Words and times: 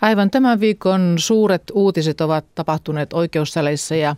Aivan 0.00 0.30
tämän 0.30 0.60
viikon 0.60 1.14
suuret 1.18 1.62
uutiset 1.72 2.20
ovat 2.20 2.44
tapahtuneet 2.54 3.12
oikeussaleissa 3.12 3.94
ja 3.94 4.16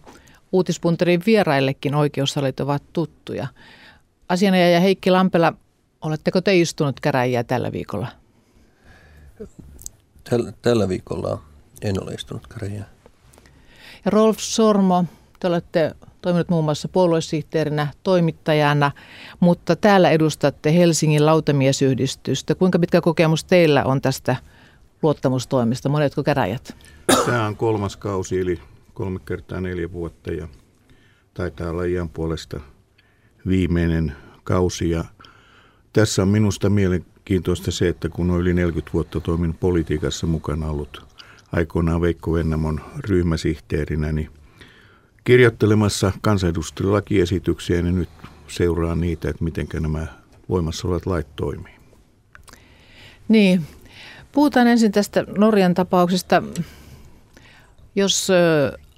uutispunterin 0.52 1.22
vieraillekin 1.26 1.94
oikeussalit 1.94 2.60
ovat 2.60 2.82
tuttuja. 2.92 3.46
Asianajaja 4.28 4.80
Heikki 4.80 5.10
Lampela, 5.10 5.52
oletteko 6.00 6.40
te 6.40 6.56
istunut 6.56 7.00
käräjiä 7.00 7.44
tällä 7.44 7.72
viikolla? 7.72 8.06
Tällä, 10.30 10.52
tällä 10.62 10.88
viikolla 10.88 11.42
en 11.82 12.02
ole 12.02 12.14
istunut 12.14 12.46
käräjiä. 12.46 12.84
Ja 14.04 14.10
Rolf 14.10 14.38
Sormo, 14.40 15.04
te 15.40 15.46
olette 15.46 15.94
toiminut 16.22 16.48
muun 16.48 16.64
muassa 16.64 16.88
puoluesihteerinä, 16.88 17.88
toimittajana, 18.02 18.90
mutta 19.40 19.76
täällä 19.76 20.10
edustatte 20.10 20.74
Helsingin 20.74 21.26
lautamiesyhdistystä. 21.26 22.54
Kuinka 22.54 22.78
pitkä 22.78 23.00
kokemus 23.00 23.44
teillä 23.44 23.84
on 23.84 24.00
tästä 24.00 24.36
luottamustoimista? 25.02 25.88
Monetko 25.88 26.22
käräjät? 26.22 26.76
Tämä 27.26 27.46
on 27.46 27.56
kolmas 27.56 27.96
kausi, 27.96 28.40
eli 28.40 28.60
kolme 28.94 29.18
kertaa 29.24 29.60
neljä 29.60 29.92
vuotta 29.92 30.32
ja 30.32 30.48
taitaa 31.34 31.70
olla 31.70 31.84
iän 31.84 32.08
puolesta 32.08 32.60
viimeinen 33.48 34.12
kausi. 34.44 34.90
Ja 34.90 35.04
tässä 35.92 36.22
on 36.22 36.28
minusta 36.28 36.70
mielenkiintoista 36.70 37.70
se, 37.70 37.88
että 37.88 38.08
kun 38.08 38.30
on 38.30 38.40
yli 38.40 38.54
40 38.54 38.92
vuotta 38.92 39.20
toiminut 39.20 39.60
politiikassa 39.60 40.26
mukana 40.26 40.70
ollut 40.70 41.06
aikoinaan 41.52 42.00
Veikko 42.00 42.32
Vennamon 42.32 42.80
ryhmäsihteerinä, 42.98 44.12
niin 44.12 44.30
kirjoittelemassa 45.24 46.12
kansanedustajalakiesityksiä 46.20 47.76
ja 47.76 47.82
nyt 47.82 48.08
seuraa 48.48 48.94
niitä, 48.94 49.30
että 49.30 49.44
miten 49.44 49.66
nämä 49.80 50.06
voimassa 50.48 50.88
olevat 50.88 51.06
lait 51.06 51.36
toimii. 51.36 51.74
Niin. 53.28 53.62
Puhutaan 54.32 54.66
ensin 54.66 54.92
tästä 54.92 55.24
Norjan 55.38 55.74
tapauksesta. 55.74 56.42
Jos 57.94 58.28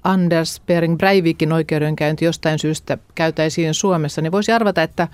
Anders 0.03 0.61
Bering 0.65 0.97
Breivikin 0.97 1.53
oikeudenkäynti 1.53 2.25
jostain 2.25 2.59
syystä 2.59 2.97
käytäisiin 3.15 3.73
Suomessa, 3.73 4.21
niin 4.21 4.31
voisi 4.31 4.51
arvata, 4.51 4.83
että 4.83 5.07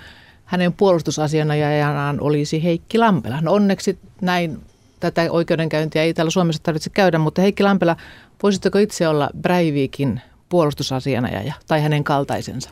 hänen 0.45 0.73
puolustusasianajajanaan 0.73 2.21
olisi 2.21 2.63
Heikki 2.63 2.97
Lampela. 2.97 3.41
No 3.41 3.53
onneksi 3.53 3.99
näin 4.21 4.59
tätä 4.99 5.31
oikeudenkäyntiä 5.31 6.03
ei 6.03 6.13
täällä 6.13 6.31
Suomessa 6.31 6.63
tarvitse 6.63 6.89
käydä, 6.89 7.17
mutta 7.17 7.41
Heikki 7.41 7.63
Lampela, 7.63 7.95
voisitteko 8.43 8.77
itse 8.77 9.07
olla 9.07 9.29
Breivikin 9.41 10.21
puolustusasianajaja 10.49 11.53
tai 11.67 11.81
hänen 11.81 12.03
kaltaisensa 12.03 12.69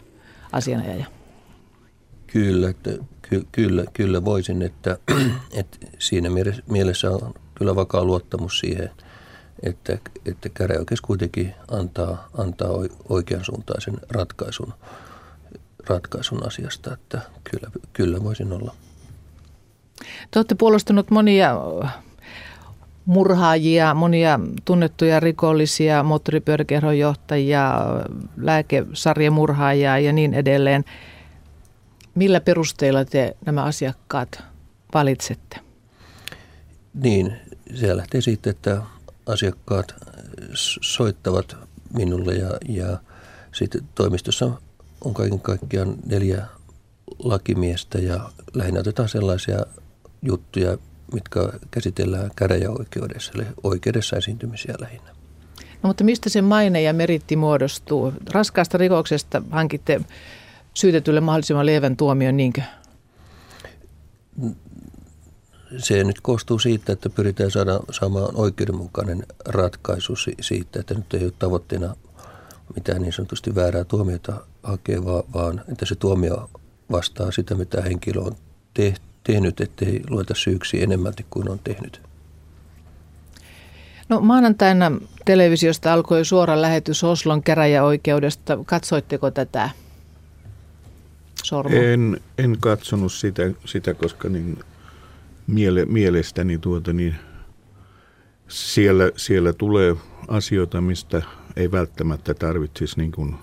asianajaja? 0.51 1.05
Kyllä, 2.27 2.73
ky, 3.29 3.47
kyllä, 3.51 3.83
kyllä 3.93 4.25
voisin, 4.25 4.61
että, 4.61 4.97
että 5.59 5.77
siinä 5.99 6.29
mielessä 6.69 7.11
on 7.11 7.33
kyllä 7.55 7.75
vakaa 7.75 8.03
luottamus 8.03 8.59
siihen, 8.59 8.91
että, 9.63 9.97
että 10.25 10.49
käräjäoikeus 10.49 11.01
kuitenkin 11.01 11.53
antaa, 11.71 12.29
antaa 12.37 12.69
oikeansuuntaisen 13.09 13.97
ratkaisun, 14.09 14.73
ratkaisun 15.87 16.47
asiasta, 16.47 16.93
että 16.93 17.21
kyllä, 17.51 17.71
kyllä 17.93 18.23
voisin 18.23 18.53
olla. 18.53 18.75
Te 20.31 20.39
olette 20.39 20.55
puolustanut 20.55 21.11
monia 21.11 21.55
murhaajia, 23.05 23.93
monia 23.93 24.39
tunnettuja 24.65 25.19
rikollisia, 25.19 26.03
moottoripyöräkerhon 26.03 26.99
johtajia, 26.99 27.73
lääkesarjamurhaajia 28.37 29.99
ja 29.99 30.13
niin 30.13 30.33
edelleen. 30.33 30.83
Millä 32.15 32.41
perusteilla 32.41 33.05
te 33.05 33.37
nämä 33.45 33.63
asiakkaat 33.63 34.43
valitsette? 34.93 35.59
Niin, 36.93 37.33
se 37.75 37.97
lähtee 37.97 38.21
siitä, 38.21 38.49
että 38.49 38.81
asiakkaat 39.25 39.95
soittavat 40.81 41.57
minulle 41.93 42.33
ja, 42.33 42.49
ja 42.69 42.97
sitten 43.51 43.81
toimistossa 43.95 44.51
on 45.01 45.13
kaiken 45.13 45.39
kaikkiaan 45.39 45.95
neljä 46.05 46.45
lakimiestä 47.19 47.99
ja 47.99 48.29
lähinnä 48.53 48.79
otetaan 48.79 49.09
sellaisia 49.09 49.65
juttuja, 50.21 50.77
mitkä 51.13 51.39
käsitellään 51.71 52.31
käräjäoikeudessa, 52.35 53.31
eli 53.35 53.45
oikeudessa 53.63 54.17
esiintymisiä 54.17 54.75
lähinnä. 54.79 55.15
No 55.83 55.87
mutta 55.87 56.03
mistä 56.03 56.29
se 56.29 56.41
maine 56.41 56.81
ja 56.81 56.93
meritti 56.93 57.35
muodostuu? 57.35 58.13
Raskaasta 58.31 58.77
rikoksesta 58.77 59.41
hankitte 59.51 60.01
syytetylle 60.75 61.21
mahdollisimman 61.21 61.65
lievän 61.65 61.97
tuomion, 61.97 62.37
niinkö? 62.37 62.61
Se 65.77 66.03
nyt 66.03 66.21
koostuu 66.21 66.59
siitä, 66.59 66.93
että 66.93 67.09
pyritään 67.09 67.51
saada, 67.51 67.79
saamaan 67.91 68.35
oikeudenmukainen 68.35 69.23
ratkaisu 69.45 70.13
siitä, 70.41 70.79
että 70.79 70.93
nyt 70.93 71.13
ei 71.13 71.23
ole 71.23 71.33
tavoitteena 71.39 71.95
mitään 72.75 73.01
niin 73.01 73.13
sanotusti 73.13 73.55
väärää 73.55 73.83
tuomiota 73.83 74.33
hakea, 74.63 75.03
vaan 75.05 75.61
että 75.71 75.85
se 75.85 75.95
tuomio 75.95 76.49
vastaa 76.91 77.31
sitä, 77.31 77.55
mitä 77.55 77.81
henkilö 77.81 78.21
on 78.21 78.35
tehty 78.73 79.05
tehnyt, 79.23 79.61
ettei 79.61 80.01
lueta 80.09 80.33
syyksi 80.33 80.83
enemmälti 80.83 81.25
kuin 81.29 81.49
on 81.49 81.59
tehnyt. 81.63 82.01
No 84.09 84.21
maanantaina 84.21 84.91
televisiosta 85.25 85.93
alkoi 85.93 86.25
suora 86.25 86.61
lähetys 86.61 87.03
Oslon 87.03 87.43
käräjäoikeudesta. 87.43 88.57
Katsoitteko 88.65 89.31
tätä? 89.31 89.69
Sormo? 91.45 91.75
En, 91.77 92.21
en 92.37 92.57
katsonut 92.59 93.13
sitä, 93.13 93.43
sitä 93.65 93.93
koska 93.93 94.29
niin 94.29 94.59
miele, 95.47 95.85
mielestäni 95.85 96.57
tuota, 96.57 96.93
niin 96.93 97.15
siellä, 98.47 99.11
siellä 99.15 99.53
tulee 99.53 99.95
asioita, 100.27 100.81
mistä 100.81 101.21
ei 101.55 101.71
välttämättä 101.71 102.33
tarvitsisi 102.33 102.99
niin 102.99 103.11
kuin 103.11 103.35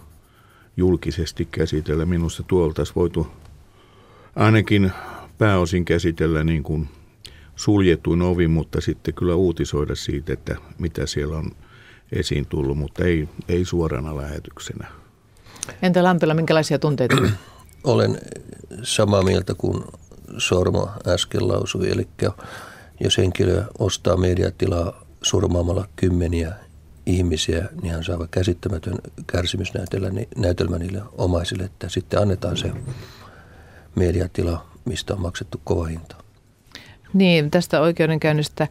julkisesti 0.77 1.49
käsitellä. 1.51 2.05
Minusta 2.05 2.43
tuolta 2.43 2.83
voitu 2.97 3.27
ainakin 4.37 4.93
pääosin 5.39 5.85
käsitellä 5.85 6.45
niin 6.45 6.63
kuin 6.63 6.89
suljetuin 7.57 8.23
ovi, 8.23 8.49
mutta 8.49 8.81
sitten 8.81 9.15
kyllä 9.15 9.35
uutisoida 9.35 9.95
siitä, 9.95 10.33
että 10.33 10.57
mitä 10.79 11.07
siellä 11.07 11.37
on 11.37 11.51
esiin 12.13 12.47
tullut, 12.47 12.79
mutta 12.79 13.05
ei, 13.05 13.29
ei 13.49 13.65
suorana 13.65 14.17
lähetyksenä. 14.17 14.87
Entä 15.83 16.03
Lampila, 16.03 16.35
minkälaisia 16.35 16.79
tunteita? 16.79 17.17
Olen 17.85 18.19
samaa 18.83 19.23
mieltä 19.23 19.55
kuin 19.55 19.85
Sormo 20.39 20.89
äsken 21.07 21.49
lausui, 21.49 21.91
eli 21.91 22.09
jos 23.01 23.19
henkilö 23.19 23.65
ostaa 23.79 24.17
mediatilaa 24.17 25.05
surmaamalla 25.23 25.89
kymmeniä 25.97 26.53
ihmisiä, 27.07 27.69
niin 27.83 27.93
hän 27.93 28.05
saa 28.05 28.29
käsittämätön 28.31 28.95
kärsimysnäytelmä 29.27 30.79
niille 30.79 31.03
omaisille, 31.19 31.65
että 31.65 31.89
sitten 31.89 32.21
annetaan 32.21 32.57
se 32.57 32.71
mediatila 33.95 34.73
mistä 34.85 35.15
on 35.15 35.21
maksettu 35.21 35.61
kova 35.65 35.85
hinta. 35.85 36.17
Niin, 37.15 37.51
tästä 37.51 37.81
oikeudenkäynnistä 37.81 38.69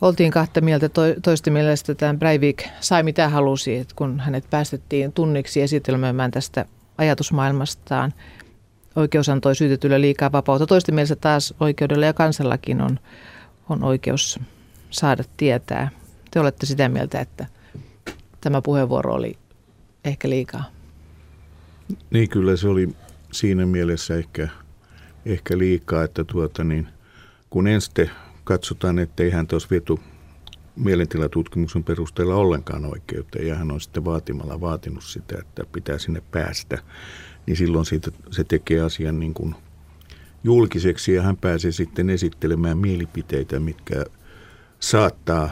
oltiin 0.00 0.30
kahta 0.30 0.60
mieltä. 0.60 0.90
Toista 1.22 1.50
mielestä 1.50 1.94
tämä 1.94 2.14
Breivik 2.14 2.64
sai 2.80 3.02
mitä 3.02 3.28
halusi, 3.28 3.76
että 3.76 3.94
kun 3.96 4.20
hänet 4.20 4.44
päästettiin 4.50 5.12
tunniksi 5.12 5.62
esitelmöimään 5.62 6.30
tästä 6.30 6.66
ajatusmaailmastaan. 7.02 8.12
Oikeus 8.96 9.28
antoi 9.28 9.56
syytetylle 9.56 10.00
liikaa 10.00 10.32
vapautta. 10.32 10.66
Toista 10.66 10.92
mielestä 10.92 11.16
taas 11.16 11.54
oikeudella 11.60 12.06
ja 12.06 12.12
kansallakin 12.12 12.80
on, 12.80 12.98
on 13.68 13.84
oikeus 13.84 14.40
saada 14.90 15.24
tietää. 15.36 15.90
Te 16.30 16.40
olette 16.40 16.66
sitä 16.66 16.88
mieltä, 16.88 17.20
että 17.20 17.46
tämä 18.40 18.62
puheenvuoro 18.62 19.14
oli 19.14 19.38
ehkä 20.04 20.28
liikaa. 20.28 20.64
Niin 22.10 22.28
kyllä 22.28 22.56
se 22.56 22.68
oli 22.68 22.88
siinä 23.32 23.66
mielessä 23.66 24.14
ehkä– 24.16 24.48
ehkä 25.26 25.58
liikaa, 25.58 26.04
että 26.04 26.24
tuota 26.24 26.64
niin, 26.64 26.88
kun 27.50 27.66
ensin 27.66 28.10
katsotaan, 28.44 28.98
että 28.98 29.22
ei 29.22 29.30
hän 29.30 29.46
olisi 29.52 29.70
viety 29.70 29.94
mielentilatutkimuksen 30.76 31.84
perusteella 31.84 32.34
ollenkaan 32.34 32.84
oikeuteen 32.84 33.46
ja 33.46 33.54
hän 33.54 33.70
on 33.70 33.80
sitten 33.80 34.04
vaatimalla 34.04 34.60
vaatinut 34.60 35.04
sitä, 35.04 35.36
että 35.38 35.64
pitää 35.72 35.98
sinne 35.98 36.22
päästä, 36.30 36.78
niin 37.46 37.56
silloin 37.56 37.86
siitä, 37.86 38.10
se 38.30 38.44
tekee 38.44 38.80
asian 38.80 39.20
niin 39.20 39.34
kuin 39.34 39.54
julkiseksi 40.44 41.14
ja 41.14 41.22
hän 41.22 41.36
pääsee 41.36 41.72
sitten 41.72 42.10
esittelemään 42.10 42.78
mielipiteitä, 42.78 43.60
mitkä 43.60 44.04
saattaa, 44.80 45.50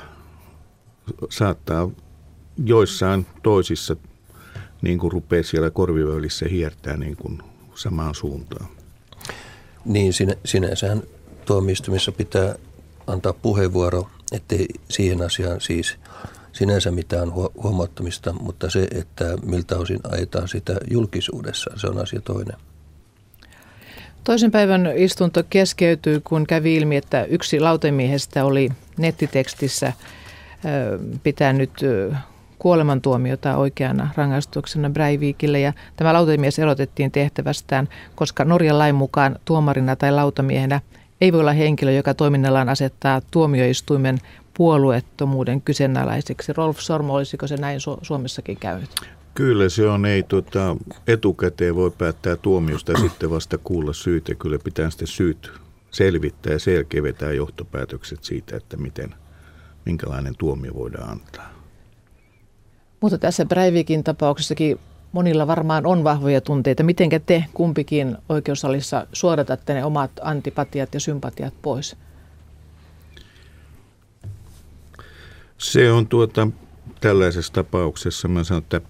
saattaa 1.31 1.91
joissain 2.65 3.27
toisissa 3.43 3.97
niin 4.83 4.99
kuin 4.99 5.13
rupeaa 5.13 5.43
siellä 5.43 5.71
korviväylissä 5.71 6.47
hiertää 6.51 6.97
niin 6.97 7.17
kuin 7.17 7.43
samaan 7.75 8.15
suuntaan. 8.15 8.67
Niin, 9.85 10.13
sinä, 10.13 10.35
sinänsähän 10.45 11.03
tuomioistumissa 11.45 12.13
pitää 12.13 12.55
antaa 13.07 13.33
puheenvuoro, 13.33 14.09
ettei 14.33 14.67
siihen 14.89 15.23
asiaan 15.23 15.61
siis 15.61 15.97
sinänsä 16.53 16.91
mitään 16.91 17.33
huomauttamista, 17.63 18.33
mutta 18.33 18.71
se, 18.71 18.89
että 18.91 19.25
miltä 19.43 19.77
osin 19.77 20.01
ajetaan 20.13 20.49
sitä 20.49 20.77
julkisuudessa, 20.91 21.71
se 21.77 21.87
on 21.87 21.99
asia 21.99 22.21
toinen. 22.21 22.57
Toisen 24.25 24.51
päivän 24.51 24.93
istunto 24.97 25.43
keskeytyi, 25.51 26.21
kun 26.25 26.47
kävi 26.47 26.77
ilmi, 26.77 26.97
että 26.97 27.25
yksi 27.25 27.61
lautemiehestä 27.61 28.45
oli 28.45 28.71
nettitekstissä 28.97 29.93
pitää 31.23 31.53
nyt 31.53 31.73
kuolemantuomiota 32.59 33.57
oikeana 33.57 34.09
rangaistuksena 34.17 34.91
Breivikille 34.91 35.61
ja 35.61 35.73
tämä 35.97 36.13
lautamies 36.13 36.59
erotettiin 36.59 37.11
tehtävästään, 37.11 37.89
koska 38.15 38.45
Norjan 38.45 38.79
lain 38.79 38.95
mukaan 38.95 39.39
tuomarina 39.45 39.97
tai 39.97 40.13
lautamiehenä 40.13 40.81
ei 41.21 41.33
voi 41.33 41.41
olla 41.41 41.53
henkilö, 41.53 41.93
joka 41.93 42.15
toiminnallaan 42.15 42.69
asettaa 42.69 43.21
tuomioistuimen 43.31 44.19
puolueettomuuden 44.55 45.61
kyseenalaiseksi. 45.61 46.53
Rolf 46.53 46.79
Sormo, 46.79 47.15
olisiko 47.15 47.47
se 47.47 47.57
näin 47.57 47.81
Su- 47.81 47.99
Suomessakin 48.03 48.57
käynyt? 48.57 48.91
Kyllä 49.35 49.69
se 49.69 49.89
on, 49.89 50.07
ei 50.07 50.23
tota, 50.23 50.77
etukäteen 51.07 51.75
voi 51.75 51.91
päättää 51.91 52.37
tuomiosta 52.37 52.93
ja 52.93 52.99
sitten 53.09 53.31
vasta 53.31 53.59
kuulla 53.59 53.93
syytä. 53.93 54.35
Kyllä 54.35 54.59
pitää 54.65 54.91
sitten 54.91 55.09
syyt 55.09 55.53
selvittää 55.91 56.53
ja 56.53 56.59
selkeä 56.59 57.03
vetää 57.03 57.33
johtopäätökset 57.33 58.25
siitä, 58.25 58.57
että 58.57 58.77
miten, 58.77 59.15
minkälainen 59.85 60.35
tuomio 60.39 60.75
voidaan 60.75 61.11
antaa. 61.11 61.51
Mutta 63.01 63.19
tässä 63.19 63.47
Breivikin 63.47 64.05
tapauksessakin 64.05 64.79
monilla 65.13 65.47
varmaan 65.47 65.87
on 65.87 66.05
vahvoja 66.05 66.41
tunteita. 66.41 66.83
Mitenkä 66.83 67.21
te 67.21 67.45
kumpikin 67.55 68.17
oikeusalissa 68.29 69.07
suodatatte 69.13 69.75
ne 69.75 69.85
omat 69.85 70.11
antipatiat 70.23 70.95
ja 70.95 71.01
sympatiat 71.01 71.55
pois? 71.63 71.97
Se 75.59 75.93
on 75.93 76.07
tuota, 76.07 76.49
tällaisessa 77.01 77.53
tapauksessa, 77.53 78.29
mä 78.29 78.45
sanon, 78.45 78.63
että 78.63 78.81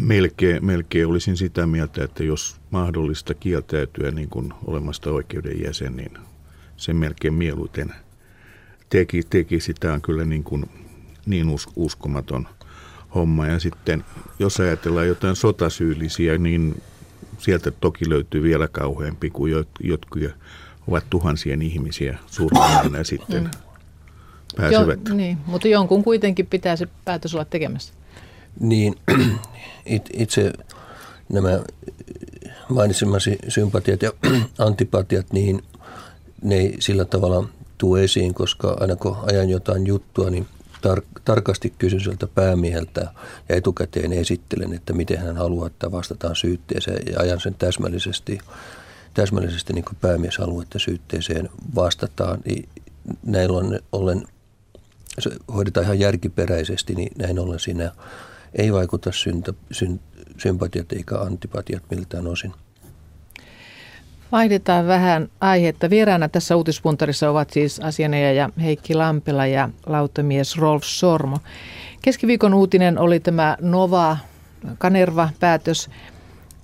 melkein, 0.00 0.64
melkein 0.64 1.06
olisin 1.06 1.36
sitä 1.36 1.66
mieltä, 1.66 2.04
että 2.04 2.24
jos 2.24 2.56
mahdollista 2.70 3.34
kieltäytyä 3.34 4.10
niin 4.10 4.28
kuin 4.28 4.54
olemasta 4.66 5.10
oikeuden 5.10 5.62
jäsen, 5.64 5.96
niin 5.96 6.18
sen 6.76 6.96
melkein 6.96 7.34
mieluiten 7.34 7.94
teki, 8.88 9.22
teki 9.30 9.60
sitä 9.60 9.92
on 9.92 10.02
kyllä 10.02 10.24
niin, 10.24 10.44
kuin, 10.44 10.70
niin 11.26 11.48
us, 11.48 11.68
uskomaton 11.76 12.48
homma. 13.14 13.46
Ja 13.46 13.58
sitten 13.58 14.04
jos 14.38 14.60
ajatellaan 14.60 15.08
jotain 15.08 15.36
sotasyyllisiä, 15.36 16.38
niin 16.38 16.82
sieltä 17.38 17.70
toki 17.70 18.10
löytyy 18.10 18.42
vielä 18.42 18.68
kauheampi 18.68 19.30
kuin 19.30 19.52
jotkut 19.80 20.22
ovat 20.88 21.04
tuhansien 21.10 21.62
ihmisiä 21.62 22.18
surmaamana 22.26 22.98
ja 22.98 23.04
sitten 23.04 23.42
mm. 23.42 23.50
pääsevät. 24.56 25.00
Jo, 25.08 25.14
niin, 25.14 25.38
mutta 25.46 25.68
jonkun 25.68 26.04
kuitenkin 26.04 26.46
pitää 26.46 26.76
se 26.76 26.88
päätös 27.04 27.34
olla 27.34 27.44
tekemässä. 27.44 27.94
Niin, 28.60 28.94
itse 30.12 30.52
nämä 31.28 31.60
mainitsemasi 32.68 33.38
sympatiat 33.48 34.02
ja 34.02 34.12
antipatiat, 34.66 35.32
niin 35.32 35.62
ne 36.42 36.54
ei 36.54 36.76
sillä 36.78 37.04
tavalla 37.04 37.48
tule 37.78 38.04
esiin, 38.04 38.34
koska 38.34 38.76
aina 38.80 38.96
kun 38.96 39.16
ajan 39.22 39.50
jotain 39.50 39.86
juttua, 39.86 40.30
niin 40.30 40.46
tar- 40.86 41.20
tarkasti 41.24 41.74
kysyn 41.78 42.00
sieltä 42.00 42.26
päämieheltä 42.26 43.00
ja 43.48 43.56
etukäteen 43.56 44.12
esittelen, 44.12 44.74
että 44.74 44.92
miten 44.92 45.18
hän 45.18 45.36
haluaa, 45.36 45.66
että 45.66 45.92
vastataan 45.92 46.36
syytteeseen 46.36 47.02
ja 47.12 47.20
ajan 47.20 47.40
sen 47.40 47.54
täsmällisesti, 47.54 48.38
täsmällisesti 49.14 49.72
niin 49.72 49.84
kuin 49.84 49.96
päämies 50.00 50.38
haluaa, 50.38 50.62
että 50.62 50.78
syytteeseen 50.78 51.48
vastataan. 51.74 52.40
Niin 52.44 52.68
näin 53.22 53.50
ollen, 53.50 53.80
ollen 53.92 54.22
se 55.18 55.30
hoidetaan 55.54 55.84
ihan 55.84 55.98
järkiperäisesti, 55.98 56.94
niin 56.94 57.12
näin 57.18 57.38
ollen 57.38 57.60
siinä 57.60 57.92
ei 58.54 58.72
vaikuta 58.72 59.12
syntä, 59.12 59.52
syn, 59.70 60.00
sympatiat 60.38 60.92
eikä 60.92 61.18
antipatiat 61.18 61.82
miltään 61.90 62.26
osin. 62.26 62.52
Vaihdetaan 64.32 64.86
vähän 64.86 65.28
aihetta. 65.40 65.90
Vieraana 65.90 66.28
tässä 66.28 66.56
uutispuntarissa 66.56 67.30
ovat 67.30 67.50
siis 67.50 67.80
asianajaja 67.80 68.50
Heikki 68.62 68.94
Lampela 68.94 69.46
ja 69.46 69.68
lautamies 69.86 70.58
Rolf 70.58 70.82
Sormo. 70.84 71.38
Keskiviikon 72.02 72.54
uutinen 72.54 72.98
oli 72.98 73.20
tämä 73.20 73.56
Nova 73.60 74.16
Kanerva-päätös. 74.78 75.90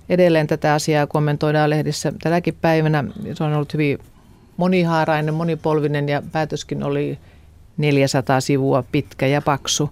Edelleen 0.09 0.47
tätä 0.47 0.73
asiaa 0.73 1.07
kommentoidaan 1.07 1.69
lehdissä 1.69 2.13
tälläkin 2.21 2.57
päivänä. 2.61 3.03
Se 3.33 3.43
on 3.43 3.53
ollut 3.53 3.73
hyvin 3.73 3.99
monihaarainen, 4.57 5.33
monipolvinen 5.33 6.09
ja 6.09 6.23
päätöskin 6.31 6.83
oli 6.83 7.19
400 7.77 8.41
sivua 8.41 8.83
pitkä 8.91 9.27
ja 9.27 9.41
paksu. 9.41 9.89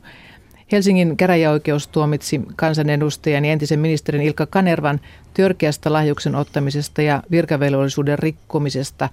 Helsingin 0.72 1.18
käräjäoikeus 1.18 1.88
tuomitsi 1.88 2.42
kansanedustajan 2.56 3.46
ja 3.46 3.52
entisen 3.52 3.80
ministerin 3.80 4.22
Ilkka 4.22 4.46
Kanervan 4.46 5.00
törkeästä 5.34 5.94
lahjuksen 5.94 6.36
ottamisesta 6.36 7.02
ja 7.02 7.24
virkavelvollisuuden 7.32 8.20
rikkomisesta 8.20 9.10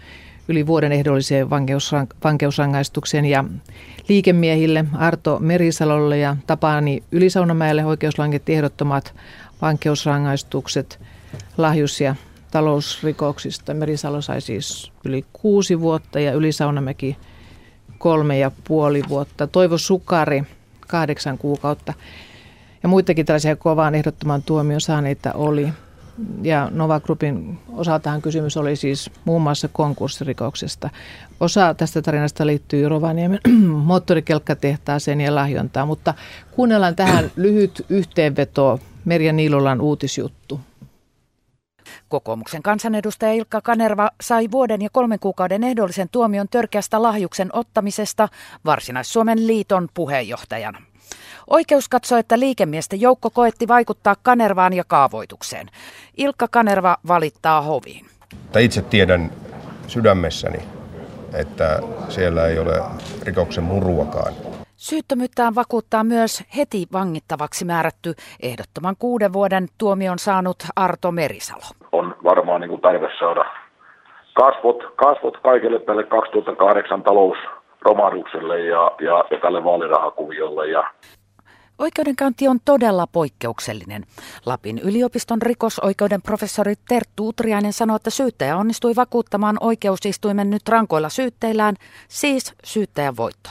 yli 0.49 0.67
vuoden 0.67 0.93
ehdolliseen 0.93 1.51
vankeusrangaistukseen 2.25 3.25
ja 3.25 3.45
liikemiehille 4.09 4.85
Arto 4.95 5.39
Merisalolle 5.39 6.19
ja 6.19 6.37
Tapani 6.47 7.03
Ylisaunamäelle 7.13 7.85
oikeus 7.85 8.19
langetti 8.19 8.55
ehdottomat 8.55 9.15
vankeusrangaistukset 9.63 11.01
lahjus- 11.57 12.01
ja 12.01 12.15
talousrikoksista. 12.51 13.75
Merisalo 13.75 14.21
sai 14.21 14.41
siis 14.41 14.93
yli 15.05 15.25
kuusi 15.33 15.81
vuotta 15.81 16.21
ja 16.21 16.33
Ylisaunamäki 16.33 17.17
kolme 17.99 18.39
ja 18.39 18.51
puoli 18.65 19.03
vuotta. 19.09 19.47
Toivo 19.47 19.79
Sukari 19.79 20.43
kahdeksan 20.93 21.39
kuukautta. 21.39 21.95
Ja 22.83 22.89
muitakin 22.89 23.27
tällaisia 23.27 23.57
kovaan 23.57 23.95
ehdottoman 23.95 24.43
tuomion 24.43 24.81
saaneita 24.81 25.33
oli. 25.33 25.69
Ja 26.43 26.69
Nova 26.73 27.01
Groupin 27.01 27.59
osaltahan 27.73 28.23
kysymys 28.23 28.57
oli 28.57 28.77
siis 28.77 29.11
muun 29.25 29.43
muassa 29.43 29.69
konkurssirikoksesta. 29.69 30.91
Osa 31.41 31.75
tästä 31.75 32.03
tarinasta 32.03 32.47
liittyy 32.47 32.89
Rovaniemen 32.89 33.41
moottorikelkkatehtaaseen 33.91 35.21
ja 35.21 35.35
lahjontaan, 35.35 35.89
mutta 35.89 36.15
kuunnellaan 36.51 36.97
tähän 36.97 37.31
lyhyt 37.37 37.87
yhteenveto 37.89 38.81
Merja 39.05 39.33
Niilolan 39.33 39.81
uutisjuttu. 39.81 40.61
Kokoomuksen 42.09 42.63
kansanedustaja 42.63 43.33
Ilkka 43.33 43.61
Kanerva 43.61 44.11
sai 44.21 44.49
vuoden 44.51 44.83
ja 44.83 44.89
kolmen 44.93 45.19
kuukauden 45.19 45.65
ehdollisen 45.65 46.09
tuomion 46.13 46.49
törkeästä 46.49 47.03
lahjuksen 47.03 47.49
ottamisesta 47.53 48.29
Varsinais-Suomen 48.65 49.47
liiton 49.47 49.89
puheenjohtajana. 49.95 50.83
Oikeus 51.51 51.89
katsoi, 51.89 52.21
että 52.21 52.39
liikemiesten 52.39 53.01
joukko 53.01 53.31
koetti 53.31 53.69
vaikuttaa 53.69 54.17
Kanervaan 54.23 54.73
ja 54.73 54.85
kaavoitukseen. 54.85 55.71
Ilkka 56.17 56.49
Kanerva 56.49 56.97
valittaa 57.09 57.63
hoviin. 57.63 58.07
Itse 58.61 58.83
tiedän 58.83 59.33
sydämessäni, 59.87 60.59
että 61.35 61.81
siellä 62.09 62.47
ei 62.47 62.59
ole 62.59 62.83
rikoksen 63.23 63.65
muruakaan. 63.65 64.52
Syyttömyyttään 64.83 65.55
vakuuttaa 65.55 66.05
myös 66.05 66.45
heti 66.57 66.87
vangittavaksi 66.93 67.65
määrätty 67.65 68.15
ehdottoman 68.43 68.97
kuuden 68.99 69.33
vuoden 69.33 69.67
tuomion 69.79 70.19
saanut 70.19 70.57
Arto 70.77 71.13
Merisalo. 71.13 71.63
On 71.93 72.17
varmaan 72.25 72.61
niin 72.61 72.69
kuin 72.69 72.81
tarve 72.81 73.09
saada 73.19 73.45
kasvot, 74.35 74.77
kasvot 74.97 75.37
kaikille 75.37 75.79
tälle 75.79 76.05
2008 76.05 77.03
talousromahdukselle 77.03 78.61
ja, 78.61 78.91
ja, 79.01 79.25
ja 79.31 79.39
tälle 79.43 79.65
vaalirahakuviolle. 79.65 80.71
Ja 80.71 80.91
Oikeudenkäynti 81.79 82.49
on 82.49 82.59
todella 82.65 83.07
poikkeuksellinen. 83.07 84.03
Lapin 84.47 84.79
yliopiston 84.79 85.43
rikosoikeuden 85.43 86.23
professori 86.23 86.75
Terttu 86.89 87.29
Utriainen 87.29 87.73
sanoi, 87.73 87.97
että 87.97 88.11
syyttäjä 88.11 88.57
onnistui 88.57 88.97
vakuuttamaan 88.97 89.57
oikeusistuimen 89.61 90.51
nyt 90.51 90.69
rankoilla 90.69 91.09
syytteillään, 91.09 91.75
siis 92.09 92.55
syyttäjän 92.65 93.17
voitto. 93.17 93.51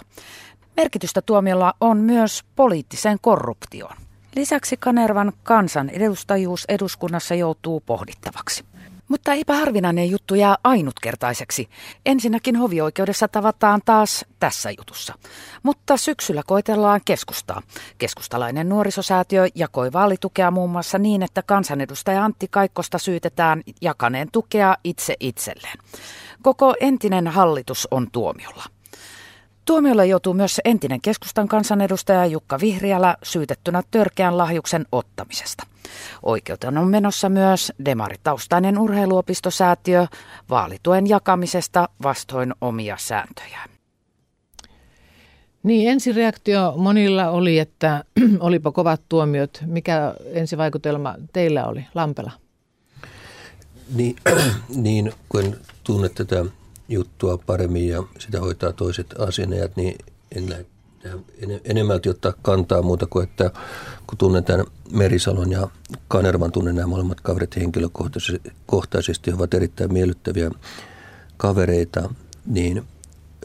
Merkitystä 0.78 1.22
tuomiolla 1.22 1.74
on 1.82 1.98
myös 1.98 2.44
poliittiseen 2.56 3.18
korruptioon. 3.22 3.98
Lisäksi 4.36 4.78
Kanervan 4.78 5.34
kansan 5.44 5.90
edustajuus 5.90 6.66
eduskunnassa 6.68 7.36
joutuu 7.36 7.80
pohdittavaksi. 7.80 8.66
Mutta 9.08 9.34
eipä 9.34 9.56
harvinainen 9.56 10.10
juttu 10.10 10.36
jää 10.36 10.56
ainutkertaiseksi. 10.64 11.70
Ensinnäkin 12.06 12.56
hovioikeudessa 12.56 13.28
tavataan 13.28 13.82
taas 13.86 14.26
tässä 14.40 14.72
jutussa. 14.72 15.14
Mutta 15.64 15.98
syksyllä 15.98 16.42
koitellaan 16.48 17.02
keskustaa. 17.06 17.62
Keskustalainen 17.98 18.70
nuorisosäätiö 18.70 19.48
jakoi 19.56 19.94
vaalitukea 19.94 20.52
muun 20.52 20.70
muassa 20.70 20.98
niin, 20.98 21.24
että 21.24 21.44
kansanedustaja 21.44 22.24
Antti 22.24 22.48
Kaikkosta 22.52 22.98
syytetään 22.98 23.62
jakaneen 23.82 24.28
tukea 24.32 24.76
itse 24.84 25.16
itselleen. 25.20 25.78
Koko 26.42 26.76
entinen 26.80 27.28
hallitus 27.28 27.88
on 27.92 28.08
tuomiolla. 28.12 28.64
Tuomiolle 29.66 30.06
joutuu 30.06 30.34
myös 30.34 30.62
entinen 30.66 31.02
keskustan 31.02 31.48
kansanedustaja 31.48 32.26
Jukka 32.26 32.60
Vihriälä 32.60 33.18
syytettynä 33.24 33.84
törkeän 33.92 34.38
lahjuksen 34.38 34.86
ottamisesta. 34.92 35.68
Oikeuteen 36.24 36.78
on 36.78 36.88
menossa 36.88 37.30
myös 37.30 37.74
demaritaustainen 37.86 38.80
urheiluopistosäätiö 38.80 40.08
vaalituen 40.50 41.08
jakamisesta 41.08 41.90
vastoin 42.04 42.54
omia 42.62 42.98
sääntöjään. 43.00 43.70
Niin, 45.64 45.90
ensireaktio 45.90 46.74
monilla 46.78 47.30
oli, 47.30 47.60
että 47.60 48.04
olipa 48.40 48.72
kovat 48.72 49.02
tuomiot. 49.10 49.64
Mikä 49.66 50.16
ensivaikutelma 50.34 51.16
teillä 51.34 51.66
oli, 51.66 51.86
Lampela? 51.96 52.32
Niin, 53.96 54.16
niin 54.76 55.14
kun 55.30 55.56
tunnet 55.84 56.14
tätä 56.16 56.46
juttua 56.92 57.38
paremmin 57.38 57.88
ja 57.88 58.04
sitä 58.20 58.40
hoitaa 58.40 58.74
toiset 58.74 59.14
asianajat, 59.20 59.76
niin 59.76 59.96
en 60.36 60.50
lähde 60.50 60.66
enemmälti 61.64 62.10
ottaa 62.10 62.34
kantaa 62.42 62.82
muuta 62.82 63.06
kuin, 63.06 63.24
että 63.24 63.52
kun 64.08 64.18
tunnen 64.18 64.44
tämän 64.44 64.66
Merisalon 64.92 65.52
ja 65.52 65.68
Kanervan, 66.08 66.52
tunnen 66.52 66.76
nämä 66.76 66.88
molemmat 66.88 67.22
kaverit 67.22 67.56
henkilökohtaisesti, 67.56 69.34
ovat 69.34 69.54
erittäin 69.54 69.94
miellyttäviä 69.94 70.52
kavereita, 71.38 72.14
niin 72.46 72.84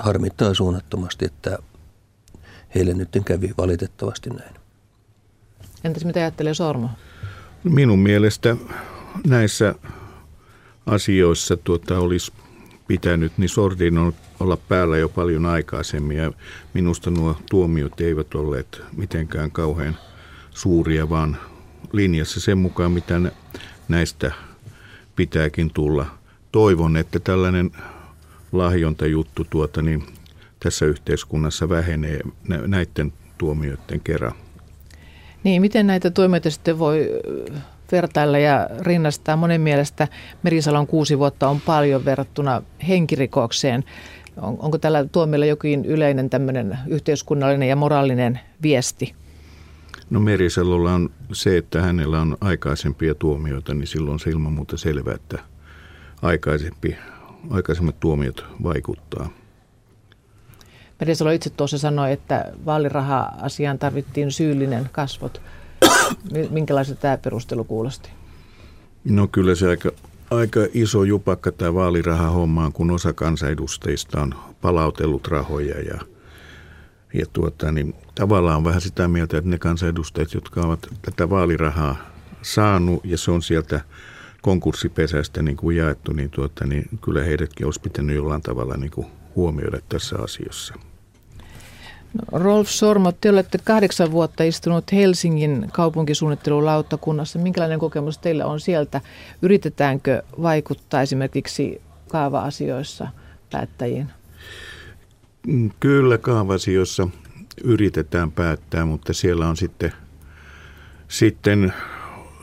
harmittaa 0.00 0.54
suunnattomasti, 0.54 1.24
että 1.24 1.58
heille 2.74 2.94
nyt 2.94 3.08
kävi 3.24 3.54
valitettavasti 3.58 4.30
näin. 4.30 4.54
Entäs 5.84 6.04
mitä 6.04 6.20
ajattelee 6.20 6.54
Sormo? 6.54 6.88
Minun 7.64 7.98
mielestä 7.98 8.56
näissä 9.26 9.74
asioissa 10.86 11.56
tuota, 11.56 11.98
olisi 11.98 12.32
pitänyt, 12.86 13.32
niin 13.38 13.48
sordin 13.48 13.98
on 13.98 14.12
olla 14.40 14.56
päällä 14.56 14.98
jo 14.98 15.08
paljon 15.08 15.46
aikaisemmin 15.46 16.16
ja 16.16 16.32
minusta 16.74 17.10
nuo 17.10 17.36
tuomiot 17.50 18.00
eivät 18.00 18.34
olleet 18.34 18.82
mitenkään 18.96 19.50
kauhean 19.50 19.96
suuria, 20.50 21.08
vaan 21.08 21.36
linjassa 21.92 22.40
sen 22.40 22.58
mukaan, 22.58 22.92
mitä 22.92 23.20
näistä 23.88 24.32
pitääkin 25.16 25.70
tulla. 25.74 26.06
Toivon, 26.52 26.96
että 26.96 27.20
tällainen 27.20 27.70
lahjontajuttu 28.52 29.46
tuota, 29.50 29.82
niin 29.82 30.06
tässä 30.60 30.86
yhteiskunnassa 30.86 31.68
vähenee 31.68 32.20
näiden 32.66 33.12
tuomioiden 33.38 34.00
kerran. 34.00 34.32
Niin, 35.44 35.62
miten 35.62 35.86
näitä 35.86 36.10
tuomioita 36.10 36.50
sitten 36.50 36.78
voi 36.78 37.08
vertailla 37.92 38.38
ja 38.38 38.68
rinnastaa? 38.80 39.36
Monen 39.36 39.60
mielestä 39.60 40.08
Merisalon 40.42 40.86
kuusi 40.86 41.18
vuotta 41.18 41.48
on 41.48 41.60
paljon 41.60 42.04
verrattuna 42.04 42.62
henkirikokseen. 42.88 43.84
On, 44.36 44.56
onko 44.58 44.78
tällä 44.78 45.04
tuomilla 45.04 45.46
jokin 45.46 45.84
yleinen 45.84 46.30
tämmöinen 46.30 46.78
yhteiskunnallinen 46.88 47.68
ja 47.68 47.76
moraalinen 47.76 48.40
viesti? 48.62 49.14
No 50.10 50.20
Merisalolla 50.20 50.92
on 50.92 51.10
se, 51.32 51.56
että 51.56 51.82
hänellä 51.82 52.20
on 52.20 52.36
aikaisempia 52.40 53.14
tuomioita, 53.14 53.74
niin 53.74 53.86
silloin 53.86 54.20
se 54.20 54.30
ilman 54.30 54.52
muuta 54.52 54.76
selvää, 54.76 55.14
että 55.14 55.38
aikaisempi, 56.22 56.96
aikaisemmat 57.50 58.00
tuomiot 58.00 58.46
vaikuttaa. 58.62 59.30
Merisalo 61.00 61.30
itse 61.30 61.50
tuossa 61.50 61.78
sanoi, 61.78 62.12
että 62.12 62.52
vaaliraha-asiaan 62.66 63.78
tarvittiin 63.78 64.32
syyllinen 64.32 64.88
kasvot. 64.92 65.40
Minkälaiselta 66.50 67.00
tämä 67.00 67.16
perustelu 67.18 67.64
kuulosti? 67.64 68.10
No 69.04 69.26
kyllä 69.26 69.54
se 69.54 69.68
aika, 69.68 69.90
aika 70.30 70.60
iso 70.74 71.04
jupakka 71.04 71.52
tämä 71.52 71.74
vaaliraha-homma 71.74 72.70
kun 72.70 72.90
osa 72.90 73.12
kansanedustajista 73.12 74.22
on 74.22 74.34
palautellut 74.60 75.28
rahoja 75.28 75.80
ja, 75.80 76.00
ja 77.14 77.26
tuota, 77.32 77.72
niin 77.72 77.94
tavallaan 78.14 78.64
vähän 78.64 78.80
sitä 78.80 79.08
mieltä, 79.08 79.38
että 79.38 79.50
ne 79.50 79.58
kansanedustajat, 79.58 80.34
jotka 80.34 80.60
ovat 80.60 80.86
tätä 81.02 81.30
vaalirahaa 81.30 81.96
saanut 82.42 83.04
ja 83.04 83.18
se 83.18 83.30
on 83.30 83.42
sieltä 83.42 83.80
konkurssipesästä 84.42 85.42
niin 85.42 85.56
kuin 85.56 85.76
jaettu, 85.76 86.12
niin, 86.12 86.30
tuota, 86.30 86.66
niin 86.66 86.88
kyllä 87.04 87.22
heidätkin 87.22 87.66
olisi 87.66 87.80
pitänyt 87.80 88.16
jollain 88.16 88.42
tavalla 88.42 88.76
niin 88.76 88.90
kuin 88.90 89.06
huomioida 89.36 89.80
tässä 89.88 90.16
asiassa. 90.18 90.74
Rolf 92.32 92.68
Sormo, 92.68 93.12
te 93.12 93.30
olette 93.30 93.58
kahdeksan 93.64 94.12
vuotta 94.12 94.44
istunut 94.44 94.92
Helsingin 94.92 95.68
kaupunkisuunnittelulautakunnassa. 95.72 97.38
Minkälainen 97.38 97.78
kokemus 97.78 98.18
teillä 98.18 98.46
on 98.46 98.60
sieltä? 98.60 99.00
Yritetäänkö 99.42 100.22
vaikuttaa 100.42 101.02
esimerkiksi 101.02 101.80
kaava-asioissa 102.08 103.08
päättäjiin? 103.50 104.10
Mm, 105.46 105.70
kyllä 105.80 106.18
kaava-asioissa 106.18 107.08
yritetään 107.64 108.32
päättää, 108.32 108.84
mutta 108.84 109.12
siellä 109.12 109.48
on 109.48 109.56
sitten, 109.56 109.92
sitten 111.08 111.72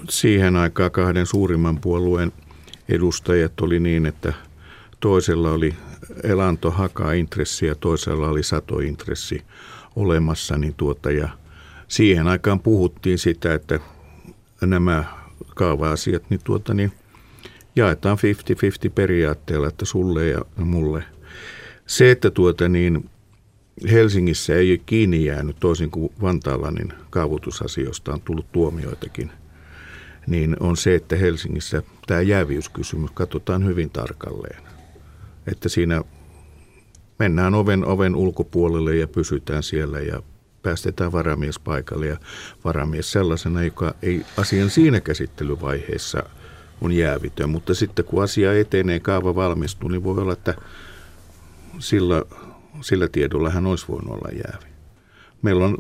siihen 0.10 0.56
aikaan 0.56 0.92
kahden 0.92 1.26
suurimman 1.26 1.80
puolueen 1.80 2.32
edustajat 2.90 3.62
oli 3.62 3.80
niin, 3.80 4.06
että 4.06 4.34
toisella 5.04 5.52
oli 5.52 5.76
elanto 6.24 6.72
hakaa 6.72 7.14
ja 7.68 7.76
toisella 7.76 8.30
oli 8.30 8.44
satointressi 8.44 9.44
olemassa, 9.96 10.58
niin 10.58 10.74
tuota, 10.78 11.12
ja 11.12 11.30
siihen 11.88 12.28
aikaan 12.28 12.60
puhuttiin 12.60 13.18
sitä, 13.18 13.54
että 13.54 13.80
nämä 14.62 15.04
kaava-asiat 15.56 16.24
niin 16.30 16.40
tuota, 16.44 16.74
niin 16.74 16.92
jaetaan 17.76 18.18
50-50 18.88 18.92
periaatteella, 18.96 19.68
että 19.68 19.86
sulle 19.86 20.28
ja 20.28 20.40
mulle. 20.58 21.04
Se, 21.86 22.12
että 22.12 22.32
tuota, 22.32 22.70
niin 22.70 23.10
Helsingissä 23.92 24.56
ei 24.56 24.72
ole 24.72 24.80
kiinni 24.86 25.26
jäänyt 25.26 25.58
toisin 25.60 25.92
kuin 25.92 26.14
Vantaalla, 26.22 26.72
niin 26.72 26.94
kaavoitusasioista 27.10 28.14
on 28.14 28.22
tullut 28.22 28.52
tuomioitakin, 28.52 29.32
niin 30.28 30.56
on 30.60 30.78
se, 30.78 30.96
että 30.96 31.16
Helsingissä 31.16 31.84
tämä 32.08 32.22
jääviyskysymys 32.22 33.12
katsotaan 33.14 33.66
hyvin 33.66 33.90
tarkalleen 33.90 34.73
että 35.52 35.70
siinä 35.70 36.02
mennään 37.20 37.56
oven, 37.56 37.86
oven 37.86 38.16
ulkopuolelle 38.16 38.96
ja 38.96 39.08
pysytään 39.08 39.64
siellä 39.64 40.00
ja 40.00 40.22
päästetään 40.62 41.12
varamies 41.12 41.60
paikalle 41.60 42.08
ja 42.08 42.18
varamies 42.64 43.12
sellaisena, 43.12 43.64
joka 43.64 43.96
ei 44.02 44.26
asian 44.38 44.70
siinä 44.70 45.02
käsittelyvaiheessa 45.02 46.24
on 46.82 46.92
jäävitön, 46.92 47.50
mutta 47.50 47.74
sitten 47.74 48.06
kun 48.06 48.24
asia 48.24 48.60
etenee, 48.60 49.00
kaava 49.00 49.36
valmistuu, 49.36 49.90
niin 49.90 50.04
voi 50.04 50.22
olla, 50.22 50.34
että 50.34 50.56
sillä, 51.80 52.24
sillä 52.82 53.08
tiedolla 53.08 53.50
hän 53.50 53.66
olisi 53.66 53.86
voinut 53.88 54.14
olla 54.14 54.30
jäävi. 54.32 54.66
Meillä 55.42 55.66
on 55.66 55.78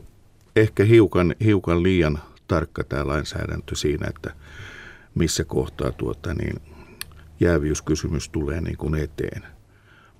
ehkä 0.55 0.83
hiukan, 0.83 1.35
hiukan 1.43 1.83
liian 1.83 2.19
tarkka 2.47 2.83
tämä 2.83 3.07
lainsäädäntö 3.07 3.75
siinä, 3.75 4.07
että 4.07 4.33
missä 5.15 5.43
kohtaa 5.43 5.91
tuota, 5.91 6.33
niin 6.33 6.61
jääviyskysymys 7.39 8.29
tulee 8.29 8.61
niin 8.61 8.77
kuin 8.77 8.95
eteen. 8.95 9.43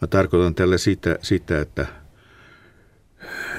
Mä 0.03 0.07
tarkoitan 0.07 0.55
tällä 0.55 0.77
sitä, 0.77 1.17
sitä, 1.22 1.62
että 1.62 1.86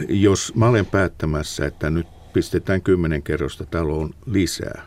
jos 0.08 0.52
mä 0.54 0.68
olen 0.68 0.86
päättämässä, 0.86 1.66
että 1.66 1.90
nyt 1.90 2.06
pistetään 2.32 2.82
kymmenen 2.82 3.22
kerrosta 3.22 3.66
taloon 3.66 4.14
lisää, 4.26 4.82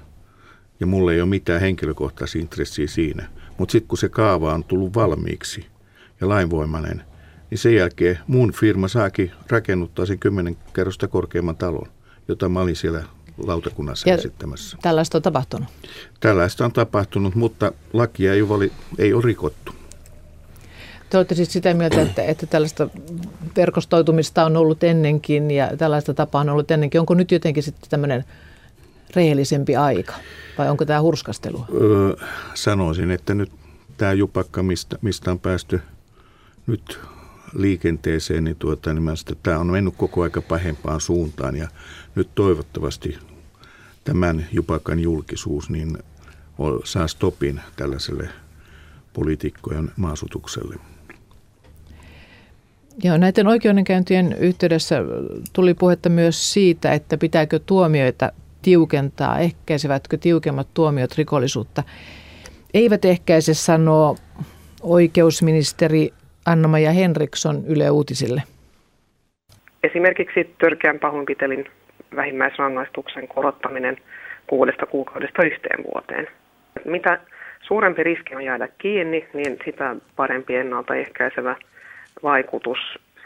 ja 0.80 0.88
mulla 0.88 1.14
ei 1.14 1.22
ole 1.22 1.30
mitään 1.30 1.62
henkilökohtaisia 1.62 2.42
intressiä 2.42 2.88
siinä, 2.88 3.30
mutta 3.58 3.72
sitten 3.72 3.88
kun 3.88 3.98
se 3.98 4.10
kaava 4.10 4.54
on 4.54 4.64
tullut 4.64 4.96
valmiiksi 4.96 5.68
ja 6.22 6.30
lainvoimainen, 6.30 7.04
niin 7.50 7.58
sen 7.58 7.76
jälkeen 7.76 8.20
mun 8.28 8.52
firma 8.52 8.88
saakin 8.88 9.32
rakennuttaa 9.50 10.06
sen 10.06 10.20
kymmenen 10.20 10.58
kerrosta 10.74 11.08
korkeamman 11.08 11.58
talon, 11.58 11.88
jota 12.28 12.50
mä 12.50 12.60
olin 12.60 12.76
siellä 12.76 13.04
lautakunnassa 13.38 14.10
ja 14.10 14.16
esittämässä. 14.16 14.78
Tällaista 14.82 15.18
on 15.18 15.22
tapahtunut? 15.22 15.68
Tällaista 16.20 16.66
on 16.66 16.74
tapahtunut, 16.74 17.36
mutta 17.36 17.72
lakia 17.94 18.34
ei 18.34 18.42
ole, 18.42 18.70
ei 18.98 19.14
ole 19.14 19.24
rikottu. 19.24 19.87
Te 21.10 21.18
olette 21.18 21.36
siis 21.36 21.54
sitä 21.54 21.74
mieltä, 21.74 22.02
että, 22.02 22.24
että 22.24 22.46
tällaista 22.46 22.90
verkostoitumista 23.56 24.46
on 24.46 24.58
ollut 24.58 24.84
ennenkin 24.84 25.52
ja 25.52 25.78
tällaista 25.78 26.14
tapaa 26.14 26.42
on 26.42 26.50
ollut 26.50 26.72
ennenkin. 26.72 27.02
Onko 27.02 27.14
nyt 27.14 27.32
jotenkin 27.32 27.64
sitten 27.64 27.90
tämmöinen 27.90 28.26
rehellisempi 29.16 29.76
aika 29.76 30.14
vai 30.58 30.70
onko 30.70 30.86
tämä 30.86 31.02
hurskastelua? 31.02 31.66
Öö, 31.82 32.16
sanoisin, 32.54 33.12
että 33.12 33.34
nyt 33.34 33.52
tämä 33.98 34.14
jupakka, 34.14 34.64
mistä, 34.64 34.98
mistä 35.02 35.32
on 35.32 35.40
päästy 35.40 35.82
nyt 36.68 37.00
liikenteeseen, 37.54 38.44
niin, 38.44 38.56
tuota, 38.56 38.94
niin 38.94 39.18
sitä, 39.18 39.36
tämä 39.44 39.60
on 39.60 39.68
mennyt 39.68 39.94
koko 39.98 40.22
aika 40.22 40.42
pahempaan 40.42 41.02
suuntaan 41.02 41.56
ja 41.56 41.68
nyt 42.16 42.30
toivottavasti 42.36 43.18
tämän 44.04 44.46
jupakan 44.52 45.00
julkisuus 45.00 45.70
niin 45.70 45.98
saa 46.84 47.08
stopin 47.08 47.62
tällaiselle 47.76 48.30
poliitikkojen 49.14 49.92
maasutukselle. 49.96 50.76
Joo, 53.04 53.18
näiden 53.18 53.48
oikeudenkäyntien 53.48 54.36
yhteydessä 54.40 54.96
tuli 55.54 55.74
puhetta 55.74 56.10
myös 56.10 56.54
siitä, 56.54 56.92
että 56.92 57.18
pitääkö 57.18 57.60
tuomioita 57.66 58.32
tiukentaa, 58.62 59.40
ehkäisevätkö 59.40 60.18
tiukemmat 60.18 60.68
tuomiot 60.74 61.18
rikollisuutta. 61.18 61.84
Eivät 62.74 63.06
ehkäise, 63.06 63.54
sanoo 63.54 64.18
oikeusministeri 64.82 66.10
Anna-Maja 66.46 66.92
Henriksson 66.92 67.64
Yle 67.68 67.90
Uutisille. 67.90 68.44
Esimerkiksi 69.84 70.56
törkeän 70.60 71.00
pahoinpitelin 71.00 71.66
vähimmäisrangaistuksen 72.16 73.28
korottaminen 73.28 73.98
kuudesta 74.48 74.86
kuukaudesta 74.86 75.46
yhteen 75.46 75.84
vuoteen. 75.84 76.28
Mitä 76.86 77.20
suurempi 77.62 78.04
riski 78.04 78.36
on 78.36 78.46
jäädä 78.46 78.68
kiinni, 78.78 79.28
niin 79.34 79.58
sitä 79.66 79.96
parempi 80.16 80.56
ennaltaehkäisevä 80.56 81.56
vaikutus 82.24 82.78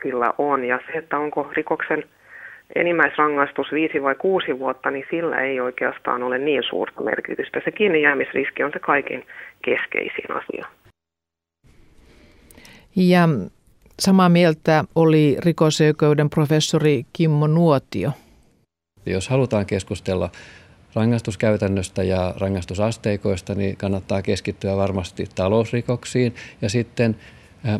sillä 0.04 0.34
on. 0.38 0.64
Ja 0.64 0.80
se, 0.88 0.98
että 0.98 1.18
onko 1.18 1.50
rikoksen 1.54 2.04
enimmäisrangaistus 2.76 3.68
viisi 3.72 4.04
vai 4.04 4.16
kuusi 4.16 4.60
vuotta, 4.60 4.92
niin 4.92 5.06
sillä 5.10 5.42
ei 5.42 5.60
oikeastaan 5.60 6.24
ole 6.24 6.38
niin 6.38 6.64
suurta 6.70 7.02
merkitystä. 7.02 7.62
Se 7.66 7.72
kiinni 7.72 8.02
jäämisriski 8.02 8.64
on 8.64 8.72
se 8.74 8.80
kaikin 8.80 9.26
keskeisin 9.66 10.32
asia. 10.32 10.66
Ja 12.96 13.30
samaa 14.00 14.30
mieltä 14.30 14.84
oli 14.96 15.38
rikosoikeuden 15.46 16.30
professori 16.30 17.04
Kimmo 17.14 17.48
Nuotio. 17.48 18.12
Jos 19.06 19.30
halutaan 19.30 19.66
keskustella 19.66 20.30
rangaistuskäytännöstä 20.96 22.04
ja 22.04 22.34
rangaistusasteikoista, 22.42 23.56
niin 23.56 23.78
kannattaa 23.78 24.22
keskittyä 24.22 24.78
varmasti 24.78 25.26
talousrikoksiin 25.36 26.36
ja 26.62 26.70
sitten 26.70 27.16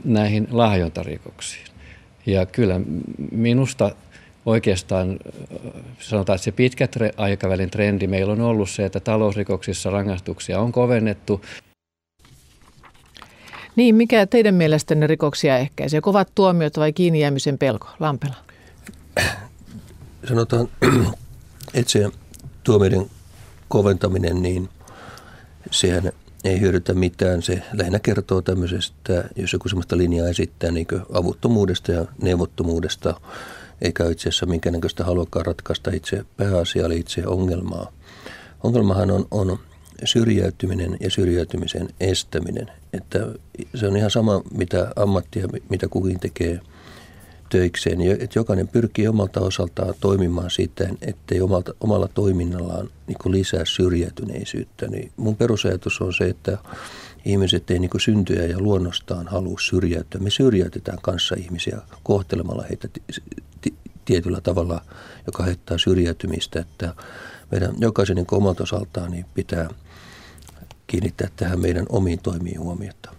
näihin 0.04 0.48
lahjontarikoksiin. 0.52 1.66
Ja 2.26 2.46
kyllä 2.46 2.82
minusta 3.32 3.92
oikeastaan 4.46 5.20
sanotaan, 6.00 6.36
että 6.36 6.46
se 6.46 6.52
pitkä 6.52 6.88
aikavälin 7.18 7.70
trendi 7.70 8.08
meillä 8.08 8.34
on 8.34 8.42
ollut 8.42 8.70
se, 8.70 8.86
että 8.86 9.00
talousrikoksissa 9.00 9.90
rangaistuksia 9.90 10.60
on 10.60 10.72
kovennettu. 10.72 11.42
Niin, 13.76 13.96
mikä 13.96 14.28
teidän 14.28 14.56
mielestänne 14.56 15.08
rikoksia 15.08 15.58
ehkäisee? 15.58 16.02
Kovat 16.02 16.32
tuomiot 16.36 16.78
vai 16.78 16.94
kiinni 16.94 17.20
jäämisen 17.20 17.58
pelko? 17.58 17.88
Lampela. 18.00 18.36
Sanotaan, 20.30 20.68
että 21.74 21.92
se 21.92 22.10
tuomioiden 22.64 23.06
koventaminen, 23.68 24.42
niin 24.42 24.70
sehän 25.72 26.12
ei 26.44 26.60
hyödytä 26.60 26.94
mitään. 26.94 27.42
Se 27.42 27.62
lähinnä 27.74 28.00
kertoo 28.00 28.42
tämmöisestä, 28.42 29.24
jos 29.36 29.54
joku 29.54 29.70
sellaista 29.70 29.98
linjaa 29.98 30.28
esittää, 30.28 30.72
niin 30.72 30.88
avuttomuudesta 31.14 31.92
ja 31.92 32.06
neuvottomuudesta, 32.22 33.22
eikä 33.82 34.10
itse 34.10 34.30
asiassa 34.30 34.46
minkäännäköistä 34.46 35.04
haluakaan 35.04 35.46
ratkaista 35.46 35.92
itse 35.94 36.26
pääasiaa, 36.38 36.86
eli 36.86 37.00
itse 37.00 37.28
ongelmaa. 37.28 37.92
Ongelmahan 38.64 39.12
on, 39.12 39.28
on 39.32 39.60
syrjäytyminen 40.04 40.98
ja 41.00 41.10
syrjäytymisen 41.10 41.90
estäminen. 42.00 42.72
Että 42.94 43.20
se 43.76 43.88
on 43.88 43.98
ihan 43.98 44.12
sama, 44.12 44.42
mitä 44.58 44.92
ammattia, 44.96 45.48
mitä 45.70 45.88
kukin 45.88 46.20
tekee 46.20 46.60
töikseen. 47.52 48.02
Että 48.02 48.40
jokainen 48.40 48.68
pyrkii 48.68 49.08
omalta 49.08 49.40
osaltaan 49.40 49.94
toimimaan 50.00 50.52
siten, 50.52 50.98
ettei 51.02 51.42
omalta, 51.42 51.74
omalla 51.82 52.08
toiminnallaan 52.08 52.90
niin 53.08 53.32
lisää 53.32 53.66
syrjäytyneisyyttä. 53.66 54.88
Niin 54.88 55.12
mun 55.18 55.36
perusajatus 55.36 56.02
on 56.02 56.14
se, 56.14 56.24
että 56.24 56.58
ihmiset 57.26 57.72
ei 57.72 57.80
niin 57.80 57.92
syntyä 57.98 58.46
ja 58.46 58.60
luonnostaan 58.60 59.28
halua 59.28 59.58
syrjäytyä. 59.60 60.22
Me 60.22 60.30
syrjäytetään 60.30 61.00
kanssa 61.02 61.36
ihmisiä 61.40 61.82
kohtelemalla 62.04 62.64
heitä 62.70 62.88
tietyllä 64.06 64.42
tavalla, 64.42 64.82
joka 65.28 65.44
haittaa 65.44 65.78
syrjäytymistä. 65.78 66.60
Että 66.60 66.94
meidän 67.52 67.76
jokaisen 67.80 68.16
niin 68.16 68.28
omalta 68.32 68.64
osaltaan 68.64 69.12
niin 69.12 69.26
pitää– 69.34 69.70
kiinnittää 70.92 71.28
tähän 71.36 71.60
meidän 71.60 71.86
omiin 71.90 72.20
toimiin 72.20 72.60
huomiota. 72.60 73.12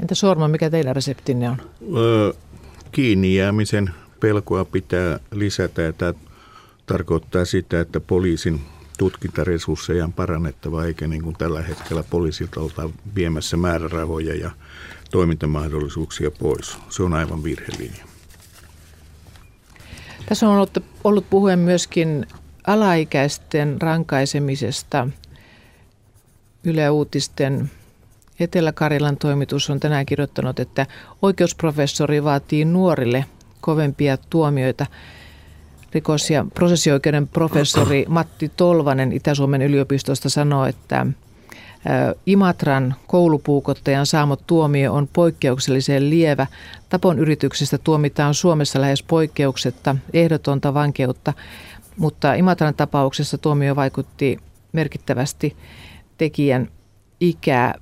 Entä 0.00 0.14
Sorma, 0.14 0.48
mikä 0.48 0.70
teidän 0.70 0.96
reseptinne 0.96 1.50
on? 1.50 1.56
Öö, 1.96 2.32
kiinni 2.92 3.36
jäämisen 3.36 3.90
pelkoa 4.20 4.64
pitää 4.64 5.20
lisätä 5.32 5.82
ja 5.82 5.92
tämä 5.92 6.14
tarkoittaa 6.86 7.44
sitä, 7.44 7.80
että 7.80 8.00
poliisin 8.00 8.60
tutkintaresursseja 8.98 10.04
on 10.04 10.12
parannettava, 10.12 10.84
eikä 10.84 11.06
niin 11.06 11.22
kuin 11.22 11.36
tällä 11.36 11.62
hetkellä 11.62 12.04
poliisilta 12.10 12.60
olta 12.60 12.90
viemässä 13.14 13.56
määrärahoja 13.56 14.34
ja 14.34 14.50
toimintamahdollisuuksia 15.10 16.30
pois. 16.30 16.78
Se 16.88 17.02
on 17.02 17.14
aivan 17.14 17.44
virhelinja. 17.44 18.04
Tässä 20.26 20.48
on 20.48 20.54
ollut, 20.54 20.78
ollut 21.04 21.30
puheen 21.30 21.58
myöskin 21.58 22.26
alaikäisten 22.66 23.80
rankaisemisesta– 23.80 25.06
Yle 26.64 26.90
Uutisten 26.90 27.70
Etelä-Karjalan 28.40 29.16
toimitus 29.16 29.70
on 29.70 29.80
tänään 29.80 30.06
kirjoittanut, 30.06 30.60
että 30.60 30.86
oikeusprofessori 31.22 32.24
vaatii 32.24 32.64
nuorille 32.64 33.24
kovempia 33.60 34.16
tuomioita. 34.30 34.86
Rikos- 35.94 36.30
ja 36.30 36.46
prosessioikeuden 36.54 37.28
professori 37.28 38.04
Matti 38.08 38.52
Tolvanen 38.56 39.12
Itä-Suomen 39.12 39.62
yliopistosta 39.62 40.28
sanoo, 40.28 40.66
että 40.66 41.06
Imatran 42.26 42.94
koulupuukottajan 43.06 44.06
saamot 44.06 44.46
tuomio 44.46 44.94
on 44.94 45.08
poikkeuksellisen 45.12 46.10
lievä. 46.10 46.46
Tapon 46.88 47.18
yrityksestä 47.18 47.78
tuomitaan 47.78 48.34
Suomessa 48.34 48.80
lähes 48.80 49.02
poikkeuksetta 49.02 49.96
ehdotonta 50.12 50.74
vankeutta, 50.74 51.32
mutta 51.96 52.34
Imatran 52.34 52.74
tapauksessa 52.74 53.38
tuomio 53.38 53.76
vaikutti 53.76 54.38
merkittävästi 54.72 55.56
tekijän 56.18 56.68
ikää. 57.20 57.74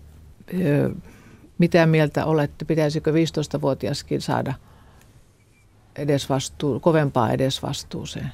Mitä 1.59 1.87
mieltä 1.87 2.25
olette, 2.25 2.65
pitäisikö 2.65 3.13
15-vuotiaskin 3.13 4.21
saada 4.21 4.55
edesvastuu, 5.97 6.81
kovempaa 6.81 7.33
edesvastuuseen? 7.33 8.33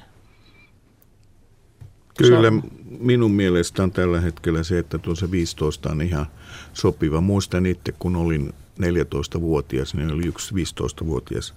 Kyllä 2.17 2.51
minun 2.99 3.31
mielestä 3.31 3.83
on 3.83 3.91
tällä 3.91 4.21
hetkellä 4.21 4.63
se, 4.63 4.79
että 4.79 4.97
tuo 4.97 5.15
se 5.15 5.31
15 5.31 5.89
on 5.89 6.01
ihan 6.01 6.25
sopiva. 6.73 7.21
Muistan 7.21 7.65
itse, 7.65 7.91
kun 7.99 8.15
olin 8.15 8.53
14-vuotias, 8.81 9.95
niin 9.95 10.11
oli 10.11 10.27
yksi 10.27 10.55
15-vuotias 10.55 11.53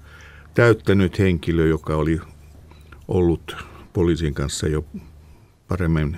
täyttänyt 0.55 1.18
henkilö, 1.18 1.66
joka 1.66 1.97
oli 1.97 2.21
ollut 3.09 3.57
poliisin 3.92 4.35
kanssa 4.35 4.68
jo 4.68 4.85
paremmin 5.68 6.16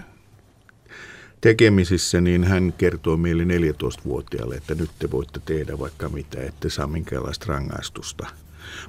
tekemisissä, 1.40 2.20
niin 2.20 2.44
hän 2.44 2.74
kertoo 2.79 3.16
meille 3.16 3.44
14-vuotiaalle, 3.44 4.55
että 4.55 4.74
nyt 4.74 4.90
te 4.98 5.11
voitte 5.11 5.40
tehdä 5.44 5.79
vaikka 5.79 6.09
mitä, 6.09 6.42
ette 6.42 6.70
saa 6.70 6.87
minkäänlaista 6.87 7.46
rangaistusta. 7.48 8.26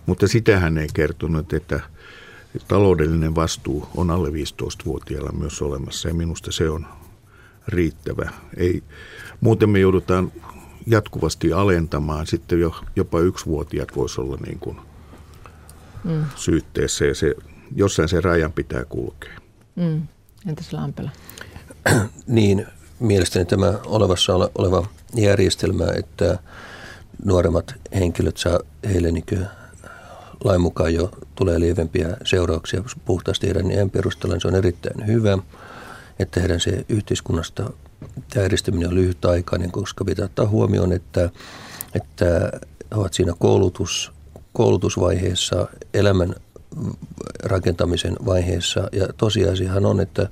Mutta 0.06 0.28
sitä 0.28 0.60
hän 0.60 0.78
ei 0.78 0.88
kertonut, 0.94 1.54
että 1.54 1.80
taloudellinen 2.68 3.36
vastuu 3.36 3.88
on 3.96 4.12
alle 4.12 4.30
15-vuotiailla 4.30 5.32
myös 5.32 5.62
olemassa 5.62 6.08
ja 6.08 6.14
minusta 6.14 6.52
se 6.52 6.70
on 6.70 6.88
riittävä. 7.68 8.32
Ei, 8.58 8.84
muuten 9.42 9.70
me 9.70 9.80
joudutaan 9.80 10.32
jatkuvasti 10.88 11.54
alentamaan, 11.54 12.28
sitten 12.28 12.60
jo, 12.60 12.76
jopa 12.96 13.20
yksivuotiaat 13.20 13.96
voisi 13.96 14.22
olla 14.22 14.38
niin 14.46 14.60
kuin 14.60 14.78
mm. 16.04 16.26
syytteessä 16.36 17.06
ja 17.06 17.16
se, 17.16 17.36
jossain 17.76 18.10
se 18.10 18.22
rajan 18.22 18.52
pitää 18.52 18.86
kulkea. 18.86 19.38
Mm. 19.76 20.02
Entäs 20.48 20.74
Lampela? 20.74 21.12
niin 22.28 22.68
mielestäni 23.00 23.46
tämä 23.46 23.74
olevassa 23.86 24.34
oleva 24.56 24.88
järjestelmä, 25.16 25.86
että 25.96 26.40
nuoremmat 27.26 27.76
henkilöt 27.94 28.38
saa 28.38 28.60
heille 28.86 29.12
niin 29.12 29.48
lain 30.44 30.62
mukaan 30.62 30.94
jo 30.94 31.12
tulee 31.36 31.60
lievempiä 31.60 32.18
seurauksia 32.26 32.84
puhtaasti 33.06 33.48
heidän 33.48 33.72
iän 33.72 33.90
perusteella, 33.90 34.36
niin 34.36 34.42
se 34.42 34.48
on 34.48 34.56
erittäin 34.56 35.08
hyvä, 35.08 35.38
että 36.20 36.40
heidän 36.40 36.60
se 36.60 36.86
yhteiskunnasta 36.90 37.72
tämä 38.30 38.46
on 38.88 38.96
lyhytaikainen, 38.96 39.72
koska 39.72 40.06
pitää 40.06 40.26
ottaa 40.26 40.48
huomioon, 40.48 40.92
että, 40.94 41.30
että 41.96 42.52
he 42.92 42.96
ovat 42.96 43.14
siinä 43.14 43.34
koulutus, 43.40 44.12
koulutusvaiheessa, 44.54 45.68
elämän 45.94 46.36
rakentamisen 47.44 48.16
vaiheessa. 48.26 48.90
Ja 48.92 49.08
tosiasiahan 49.18 49.86
on, 49.86 50.00
että 50.00 50.30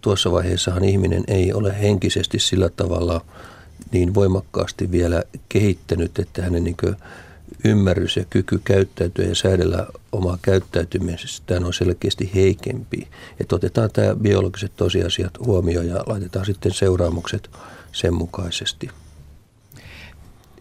tuossa 0.00 0.32
vaiheessahan 0.32 0.84
ihminen 0.84 1.24
ei 1.28 1.52
ole 1.52 1.80
henkisesti 1.80 2.38
sillä 2.38 2.68
tavalla 2.68 3.24
niin 3.92 4.14
voimakkaasti 4.14 4.90
vielä 4.90 5.22
kehittänyt, 5.48 6.18
että 6.18 6.42
hänen 6.42 6.64
niin 6.64 6.76
ymmärrys 7.64 8.16
ja 8.16 8.24
kyky 8.30 8.60
käyttäytyä 8.64 9.24
ja 9.24 9.34
säädellä 9.34 9.86
omaa 10.12 10.38
käyttäytymisestään 10.42 11.64
on 11.64 11.74
selkeästi 11.74 12.30
heikempi. 12.34 13.08
Että 13.40 13.56
otetaan 13.56 13.90
tämä 13.92 14.14
biologiset 14.14 14.72
tosiasiat 14.76 15.32
huomioon 15.46 15.86
ja 15.86 16.04
laitetaan 16.06 16.46
sitten 16.46 16.72
seuraamukset 16.72 17.50
sen 17.92 18.14
mukaisesti. 18.14 18.90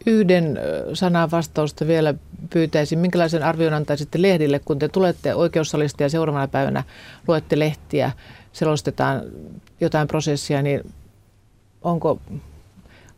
Yhden 0.06 0.60
sanan 0.93 1.32
vastausta 1.32 1.88
vielä 1.88 2.13
pyytäisin. 2.50 3.00
Minkälaisen 3.00 3.43
arvion 3.43 3.73
antaisitte 3.73 4.21
lehdille, 4.21 4.60
kun 4.60 4.80
te 4.80 4.89
tulette 4.89 5.36
oikeussalista 5.36 6.04
ja 6.04 6.10
seuraavana 6.10 6.47
päivänä 6.47 6.84
luette 7.28 7.60
lehtiä– 7.60 8.12
selostetaan 8.58 9.22
jotain 9.82 10.08
prosessia, 10.08 10.62
niin 10.62 10.93
onko, 11.82 12.22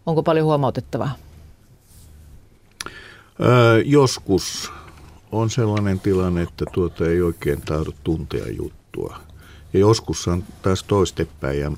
onko 0.06 0.24
paljon 0.24 0.46
huomautettavaa? 0.46 1.16
Öö, 3.42 3.82
joskus 3.86 4.72
on 5.32 5.50
sellainen 5.50 6.00
tilanne, 6.00 6.42
että 6.42 6.66
tuota 6.74 7.06
ei 7.06 7.22
oikein 7.22 7.62
tahdo 7.62 7.92
tuntea 8.04 8.46
juttua. 8.58 9.18
Ja 9.74 9.80
joskus 9.80 10.28
on 10.28 10.44
taas 10.62 10.84
toistepäin 10.84 11.60
ja 11.60 11.72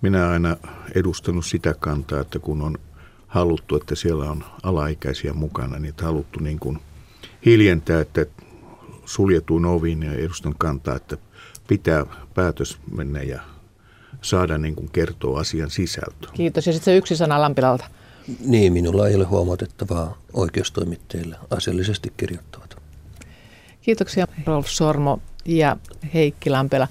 minä 0.00 0.28
aina 0.28 0.56
edustanut 0.94 1.46
sitä 1.46 1.74
kantaa, 1.74 2.20
että 2.20 2.38
kun 2.38 2.62
on 2.62 2.78
haluttu, 3.26 3.76
että 3.76 3.94
siellä 3.94 4.30
on 4.30 4.44
alaikäisiä 4.62 5.32
mukana, 5.32 5.78
niin 5.78 5.90
että 5.90 6.04
haluttu 6.04 6.40
niin 6.40 6.58
kuin 6.58 6.78
hiljentää, 7.44 8.00
että 8.00 8.26
suljetuin 9.04 9.64
oviin 9.64 10.02
ja 10.02 10.12
edustan 10.12 10.54
kantaa, 10.58 10.96
että 10.96 11.16
pitää 11.70 12.06
päätös 12.34 12.78
mennä 12.96 13.22
ja 13.22 13.40
saada 14.22 14.58
niin 14.58 14.74
kuin 14.74 14.90
kertoa 14.90 15.40
asian 15.40 15.70
sisältö. 15.70 16.28
Kiitos. 16.34 16.66
Ja 16.66 16.72
sitten 16.72 16.84
se 16.92 16.96
yksi 16.96 17.16
sana 17.16 17.40
Lampilalta. 17.40 17.84
Niin, 18.44 18.72
minulla 18.72 19.08
ei 19.08 19.14
ole 19.14 19.24
huomautettavaa 19.24 20.18
oikeustoimittajille. 20.32 21.36
Asiallisesti 21.50 22.12
kirjoittavat. 22.16 22.76
Kiitoksia 23.80 24.26
Rolf 24.46 24.66
Sormo 24.66 25.20
ja 25.44 25.76
Heikki 26.14 26.50
Lampela. 26.50 26.88